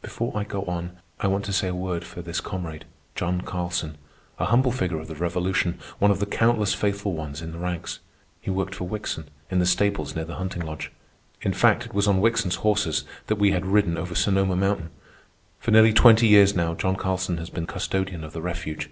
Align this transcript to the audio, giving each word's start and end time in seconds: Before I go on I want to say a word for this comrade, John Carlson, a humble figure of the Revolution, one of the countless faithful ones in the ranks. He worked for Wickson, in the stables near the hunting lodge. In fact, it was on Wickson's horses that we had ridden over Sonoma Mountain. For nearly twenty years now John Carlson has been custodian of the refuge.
Before 0.00 0.32
I 0.34 0.44
go 0.44 0.62
on 0.62 0.96
I 1.20 1.26
want 1.26 1.44
to 1.44 1.52
say 1.52 1.68
a 1.68 1.74
word 1.74 2.02
for 2.02 2.22
this 2.22 2.40
comrade, 2.40 2.86
John 3.14 3.42
Carlson, 3.42 3.98
a 4.38 4.46
humble 4.46 4.72
figure 4.72 4.98
of 4.98 5.08
the 5.08 5.14
Revolution, 5.14 5.78
one 5.98 6.10
of 6.10 6.20
the 6.20 6.24
countless 6.24 6.72
faithful 6.72 7.12
ones 7.12 7.42
in 7.42 7.52
the 7.52 7.58
ranks. 7.58 7.98
He 8.40 8.48
worked 8.50 8.74
for 8.74 8.88
Wickson, 8.88 9.28
in 9.50 9.58
the 9.58 9.66
stables 9.66 10.16
near 10.16 10.24
the 10.24 10.36
hunting 10.36 10.62
lodge. 10.64 10.90
In 11.42 11.52
fact, 11.52 11.84
it 11.84 11.92
was 11.92 12.08
on 12.08 12.22
Wickson's 12.22 12.54
horses 12.64 13.04
that 13.26 13.36
we 13.36 13.50
had 13.50 13.66
ridden 13.66 13.98
over 13.98 14.14
Sonoma 14.14 14.56
Mountain. 14.56 14.88
For 15.60 15.70
nearly 15.70 15.92
twenty 15.92 16.26
years 16.28 16.54
now 16.56 16.72
John 16.72 16.96
Carlson 16.96 17.36
has 17.36 17.50
been 17.50 17.66
custodian 17.66 18.24
of 18.24 18.32
the 18.32 18.40
refuge. 18.40 18.88